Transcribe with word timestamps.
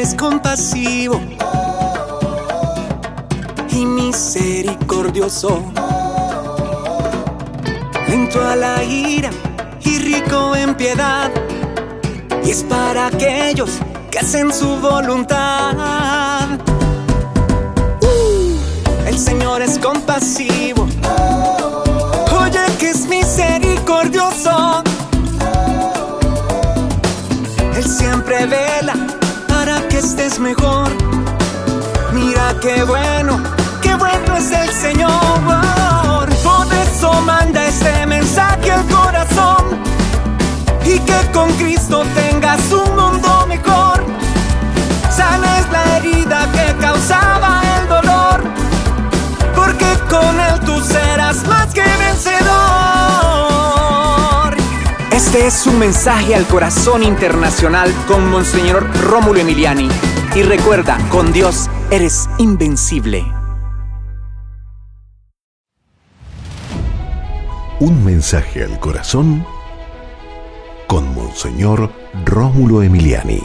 es 0.00 0.14
compasivo 0.14 1.20
y 3.70 3.84
misericordioso, 3.84 5.72
lento 8.06 8.46
a 8.46 8.54
la 8.54 8.84
ira 8.84 9.30
y 9.80 9.98
rico 9.98 10.54
en 10.54 10.76
piedad, 10.76 11.30
y 12.44 12.50
es 12.50 12.62
para 12.62 13.08
aquellos 13.08 13.70
que 14.10 14.20
hacen 14.20 14.52
su 14.52 14.76
voluntad. 14.76 16.46
Uh, 18.00 19.08
el 19.08 19.18
Señor 19.18 19.62
es 19.62 19.80
compasivo, 19.80 20.86
oye 22.40 22.60
que 22.78 22.90
es 22.90 23.08
misericordioso. 23.08 24.84
Él 27.74 27.84
siempre 27.84 28.46
vela 28.46 29.17
que 29.98 30.06
estés 30.06 30.38
mejor. 30.38 30.88
Mira 32.12 32.54
qué 32.60 32.82
bueno, 32.84 33.40
qué 33.82 33.94
bueno 33.94 34.36
es 34.36 34.50
el 34.52 34.70
Señor. 34.70 35.17
Este 55.18 55.48
es 55.48 55.66
un 55.66 55.80
mensaje 55.80 56.36
al 56.36 56.46
corazón 56.46 57.02
internacional 57.02 57.92
con 58.06 58.30
Monseñor 58.30 58.86
Rómulo 59.00 59.40
Emiliani. 59.40 59.88
Y 60.36 60.42
recuerda, 60.42 60.96
con 61.10 61.32
Dios 61.32 61.68
eres 61.90 62.30
invencible. 62.38 63.26
Un 67.80 68.04
mensaje 68.04 68.62
al 68.62 68.78
corazón 68.78 69.44
con 70.86 71.12
Monseñor 71.16 71.90
Rómulo 72.24 72.84
Emiliani. 72.84 73.42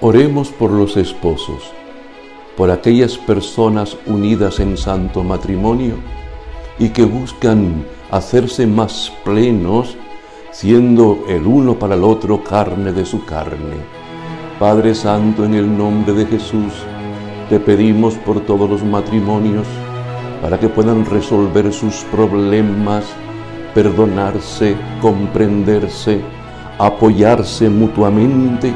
Oremos 0.00 0.48
por 0.48 0.70
los 0.70 0.96
esposos, 0.96 1.74
por 2.56 2.70
aquellas 2.70 3.18
personas 3.18 3.98
unidas 4.06 4.60
en 4.60 4.78
santo 4.78 5.22
matrimonio 5.22 5.98
y 6.78 6.90
que 6.90 7.04
buscan 7.04 7.84
hacerse 8.10 8.66
más 8.66 9.12
plenos, 9.24 9.96
siendo 10.50 11.24
el 11.28 11.46
uno 11.46 11.78
para 11.78 11.94
el 11.94 12.04
otro 12.04 12.42
carne 12.42 12.92
de 12.92 13.04
su 13.04 13.24
carne. 13.24 13.76
Padre 14.58 14.94
Santo, 14.94 15.44
en 15.44 15.54
el 15.54 15.76
nombre 15.76 16.12
de 16.14 16.26
Jesús, 16.26 16.72
te 17.48 17.60
pedimos 17.60 18.14
por 18.14 18.40
todos 18.40 18.68
los 18.68 18.84
matrimonios, 18.84 19.66
para 20.42 20.58
que 20.58 20.68
puedan 20.68 21.04
resolver 21.04 21.72
sus 21.72 22.04
problemas, 22.12 23.04
perdonarse, 23.74 24.76
comprenderse, 25.00 26.20
apoyarse 26.78 27.68
mutuamente. 27.68 28.72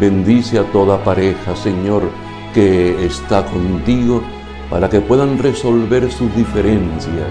Bendice 0.00 0.58
a 0.58 0.64
toda 0.64 1.02
pareja, 1.02 1.56
Señor, 1.56 2.02
que 2.54 3.04
está 3.04 3.44
contigo, 3.44 4.22
para 4.70 4.88
que 4.88 5.00
puedan 5.00 5.38
resolver 5.38 6.10
sus 6.10 6.34
diferencias 6.34 7.28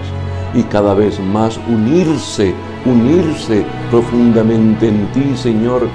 y 0.54 0.62
cada 0.64 0.94
vez 0.94 1.18
más 1.20 1.58
unirse, 1.68 2.54
unirse 2.84 3.64
profundamente 3.90 4.88
en 4.88 5.06
ti, 5.12 5.36
Señor. 5.36 5.88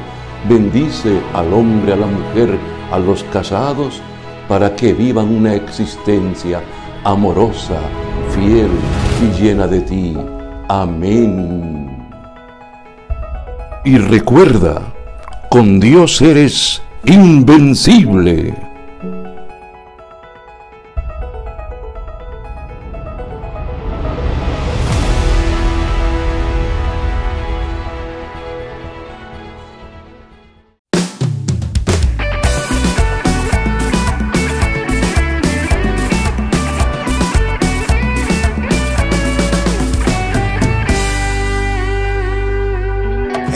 Bendice 0.50 1.20
al 1.34 1.53
hombre, 1.53 1.94
a 1.94 1.96
la 1.96 2.08
mujer, 2.08 2.58
a 2.92 3.00
los 3.00 3.24
casados, 3.25 4.02
para 4.47 4.75
que 4.75 4.94
vivan 4.94 5.36
una 5.36 5.56
existencia 5.56 6.62
amorosa, 7.03 7.80
fiel 8.34 8.70
y 9.22 9.41
llena 9.41 9.68
de 9.68 9.81
ti. 9.81 10.18
Amén. 10.68 12.08
Y 13.84 13.97
recuerda, 13.97 14.81
con 15.50 15.80
Dios 15.80 16.22
eres 16.22 16.81
invencible. 17.06 18.75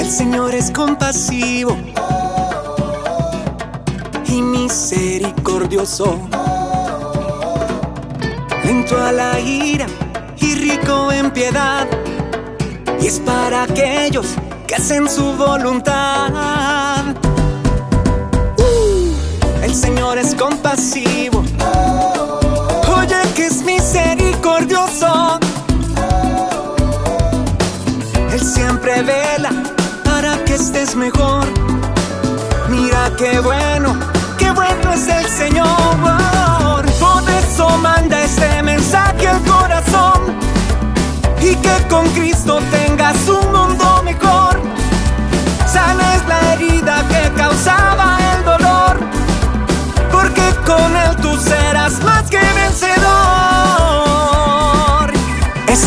El 0.09 0.15
Señor 0.15 0.55
es 0.55 0.71
compasivo 0.71 1.77
y 4.25 4.41
misericordioso, 4.41 6.17
lento 8.63 8.99
a 8.99 9.11
la 9.11 9.39
ira 9.39 9.85
y 10.37 10.55
rico 10.55 11.11
en 11.11 11.29
piedad, 11.29 11.87
y 12.99 13.05
es 13.05 13.19
para 13.19 13.61
aquellos 13.61 14.25
que 14.65 14.77
hacen 14.77 15.07
su 15.07 15.31
voluntad. 15.33 17.03
Uh, 18.57 19.63
el 19.63 19.75
Señor 19.75 20.17
es 20.17 20.33
compasivo, 20.33 21.43
oye 22.97 23.15
que 23.35 23.45
es 23.45 23.63
misericordioso. 23.63 25.39
Él 28.33 28.41
siempre 28.41 29.03
vela 29.03 29.58
estés 30.69 30.95
mejor. 30.95 31.45
Mira 32.69 33.11
qué 33.17 33.39
bueno, 33.39 33.97
qué 34.37 34.51
bueno 34.51 34.93
es 34.93 35.07
el 35.07 35.25
Señor. 35.25 35.88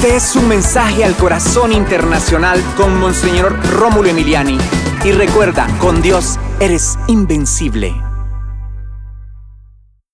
Este 0.03 0.17
es 0.17 0.35
un 0.35 0.49
mensaje 0.49 1.05
al 1.05 1.15
corazón 1.15 1.71
internacional 1.71 2.61
con 2.77 2.99
Monseñor 2.99 3.55
Rómulo 3.71 4.09
Emiliani. 4.09 4.59
Y 5.05 5.13
recuerda, 5.13 5.69
con 5.79 6.03
Dios 6.03 6.41
eres 6.59 6.99
invencible. 7.07 8.12